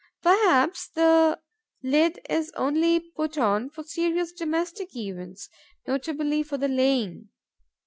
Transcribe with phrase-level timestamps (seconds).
[0.23, 1.39] Perhaps the
[1.83, 5.47] lid is only put on for serious domestic events,
[5.85, 7.29] notably for the laying.